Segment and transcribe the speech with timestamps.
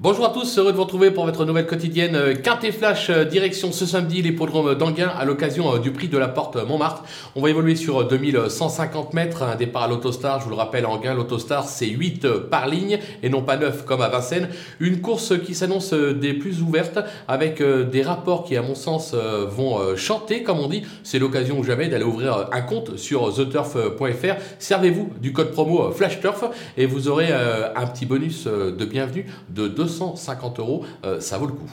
[0.00, 3.24] Bonjour à tous, heureux de vous retrouver pour votre nouvelle quotidienne euh, Quintet Flash, euh,
[3.24, 7.02] direction ce samedi l'hippodrome d'Anguin à l'occasion euh, du prix de la porte Montmartre.
[7.34, 11.14] On va évoluer sur 2150 mètres, un départ à l'autostar, je vous le rappelle, Anguin,
[11.14, 14.48] l'autostar c'est 8 par ligne et non pas 9 comme à Vincennes.
[14.78, 19.96] Une course qui s'annonce des plus ouvertes avec des rapports qui à mon sens vont
[19.96, 20.84] chanter comme on dit.
[21.02, 24.36] C'est l'occasion ou jamais d'aller ouvrir un compte sur theturf.fr.
[24.60, 26.44] Servez-vous du code promo FlashTurf
[26.76, 31.46] et vous aurez un petit bonus de bienvenue de 200 250 euros, euh, ça vaut
[31.46, 31.70] le coup.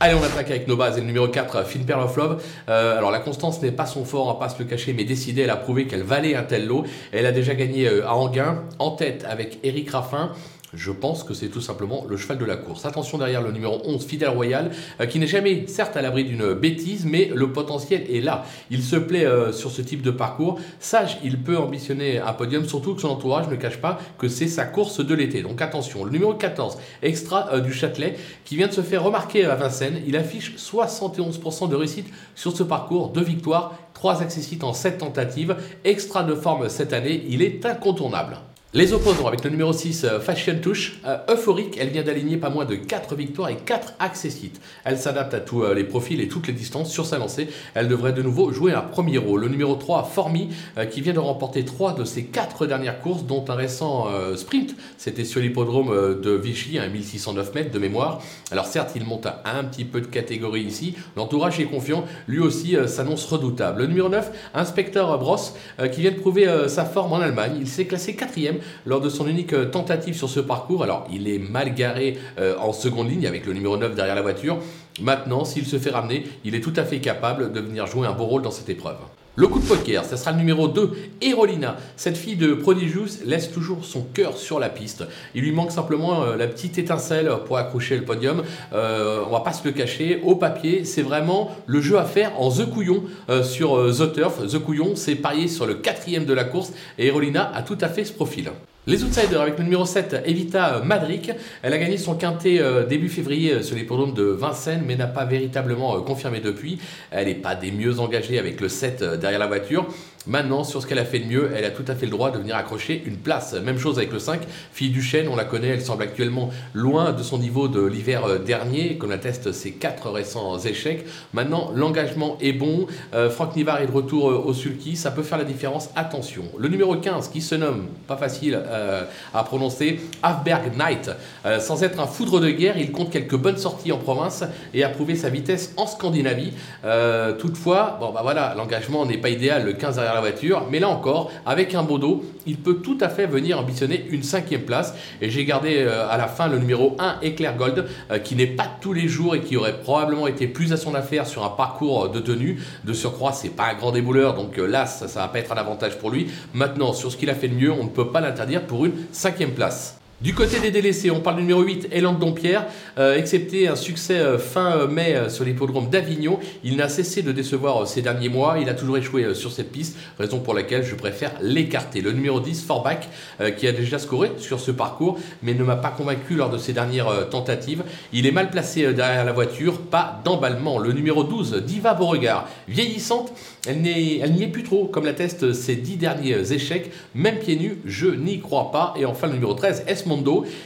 [0.00, 0.96] Allez, on attaque avec nos bases.
[0.96, 2.42] Et le numéro 4, Finn Pearl of Love.
[2.68, 5.04] Euh, alors, la constance n'est pas son fort, on va pas se le cacher, mais
[5.04, 6.84] décidée, elle a prouvé qu'elle valait un tel lot.
[7.12, 10.32] Elle a déjà gagné euh, à Anguin, en tête avec Eric Raffin.
[10.74, 12.86] Je pense que c'est tout simplement le cheval de la course.
[12.86, 16.54] Attention derrière le numéro 11, Fidel Royal, euh, qui n'est jamais, certes, à l'abri d'une
[16.54, 18.46] bêtise, mais le potentiel est là.
[18.70, 20.58] Il se plaît euh, sur ce type de parcours.
[20.80, 24.48] Sage, il peut ambitionner un podium, surtout que son entourage ne cache pas que c'est
[24.48, 25.42] sa course de l'été.
[25.42, 28.16] Donc attention, le numéro 14, Extra euh, du Châtelet,
[28.46, 30.00] qui vient de se faire remarquer à Vincennes.
[30.06, 35.54] Il affiche 71% de réussite sur ce parcours, deux victoires, trois accessites en 7 tentatives.
[35.84, 38.38] Extra de forme cette année, il est incontournable.
[38.74, 42.48] Les opposants avec le numéro 6, euh, Fashion Touch, euh, euphorique, elle vient d'aligner pas
[42.48, 44.62] moins de 4 victoires et 4 accessites.
[44.84, 47.48] Elle s'adapte à tous euh, les profils et toutes les distances sur sa lancée.
[47.74, 49.42] Elle devrait de nouveau jouer un premier rôle.
[49.42, 50.48] Le numéro 3, Formi,
[50.90, 54.74] qui vient de remporter 3 de ses 4 dernières courses, dont un récent sprint.
[54.96, 58.22] C'était sur l'hippodrome de Vichy, à 1609 mètres de mémoire.
[58.50, 60.94] Alors certes, il monte à un petit peu de catégorie ici.
[61.16, 62.04] L'entourage est confiant.
[62.26, 63.82] Lui aussi s'annonce redoutable.
[63.82, 65.54] Le numéro 9, Inspecteur Bross,
[65.92, 67.56] qui vient de prouver sa forme en Allemagne.
[67.60, 70.82] Il s'est classé quatrième lors de son unique euh, tentative sur ce parcours.
[70.82, 74.22] Alors, il est mal garé euh, en seconde ligne avec le numéro 9 derrière la
[74.22, 74.58] voiture.
[75.00, 78.12] Maintenant, s'il se fait ramener, il est tout à fait capable de venir jouer un
[78.12, 78.98] beau rôle dans cette épreuve.
[79.34, 81.78] Le coup de poker, ce sera le numéro 2, Erolina.
[81.96, 85.04] Cette fille de Prodigious laisse toujours son cœur sur la piste.
[85.34, 88.42] Il lui manque simplement euh, la petite étincelle pour accrocher le podium.
[88.74, 92.38] Euh, on va pas se le cacher, au papier, c'est vraiment le jeu à faire
[92.38, 94.46] en The Couillon euh, sur The Turf.
[94.46, 97.88] The Couillon, c'est parier sur le quatrième de la course et Erolina a tout à
[97.88, 98.50] fait ce profil.
[98.84, 101.30] Les outsiders avec le numéro 7, Evita Madric.
[101.62, 104.96] Elle a gagné son quintet euh, début février euh, sur les podiums de Vincennes, mais
[104.96, 106.80] n'a pas véritablement euh, confirmé depuis.
[107.12, 109.86] Elle n'est pas des mieux engagées avec le 7 derrière la voiture.
[110.26, 112.30] Maintenant, sur ce qu'elle a fait de mieux, elle a tout à fait le droit
[112.30, 113.54] de venir accrocher une place.
[113.54, 114.40] Même chose avec le 5,
[114.72, 118.40] fille du chêne, on la connaît, elle semble actuellement loin de son niveau de l'hiver
[118.40, 121.04] dernier, comme l'attestent ses quatre récents échecs.
[121.32, 122.86] Maintenant, l'engagement est bon.
[123.30, 125.90] Franck Nivard est de retour au sulky, ça peut faire la différence.
[125.96, 126.44] Attention.
[126.58, 131.10] Le numéro 15, qui se nomme, pas facile, euh, à prononcer Afberg Knight.
[131.44, 134.44] Euh, sans être un foudre de guerre, il compte quelques bonnes sorties en province
[134.74, 136.52] et a prouvé sa vitesse en Scandinavie.
[136.84, 140.88] Euh, toutefois, bon bah voilà, l'engagement n'est pas idéal, le 15 la voiture, mais là
[140.88, 144.94] encore, avec un beau dos, il peut tout à fait venir ambitionner une cinquième place.
[145.20, 147.86] Et j'ai gardé à la fin le numéro 1, Eclair Gold,
[148.24, 151.26] qui n'est pas tous les jours et qui aurait probablement été plus à son affaire
[151.26, 152.60] sur un parcours de tenue.
[152.84, 155.56] De surcroît, c'est pas un grand débouleur, donc là, ça, ça va pas être un
[155.56, 156.28] avantage pour lui.
[156.52, 158.92] Maintenant, sur ce qu'il a fait de mieux, on ne peut pas l'interdire pour une
[159.12, 160.01] cinquième place.
[160.22, 162.66] Du côté des délaissés, on parle du numéro 8, Elan Dompierre.
[162.96, 167.32] Euh, excepté un succès euh, fin euh, mai sur l'hippodrome d'Avignon, il n'a cessé de
[167.32, 168.58] décevoir ces derniers mois.
[168.60, 172.02] Il a toujours échoué sur cette piste, raison pour laquelle je préfère l'écarter.
[172.02, 173.08] Le numéro 10, Forback,
[173.56, 176.72] qui a déjà scoré sur ce parcours, mais ne m'a pas convaincu lors de ses
[176.72, 177.82] dernières tentatives.
[178.12, 180.78] Il est mal placé derrière la voiture, pas d'emballement.
[180.78, 183.32] Le numéro 12, Diva Beauregard, vieillissante,
[183.66, 186.92] elle n'y est plus trop, comme l'attestent ses dix derniers échecs.
[187.16, 188.94] Même pieds nus, je n'y crois pas.
[188.96, 190.11] Et enfin, le numéro 13, Esmond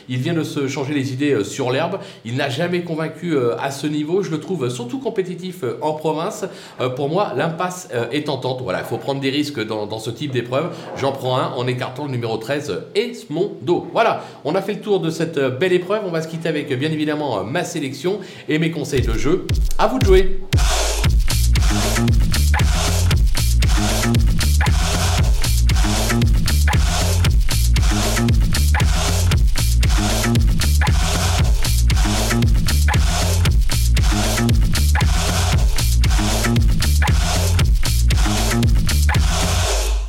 [0.08, 1.98] il vient de se changer les idées euh, sur l'herbe.
[2.24, 4.22] Il n'a jamais convaincu euh, à ce niveau.
[4.22, 6.44] Je le trouve surtout compétitif euh, en province.
[6.96, 8.60] Pour moi, l'impasse est tentante.
[8.62, 10.74] Voilà, il faut prendre des risques dans, ce type d'épreuve.
[10.96, 13.86] J'en prends un en écartant le numéro 13, Esmondo.
[13.92, 16.02] Voilà, on a fait le tour de cette belle épreuve.
[16.06, 19.46] On va se quitter avec bien évidemment ma sélection et mes conseils de jeu.
[19.78, 20.40] À vous de jouer.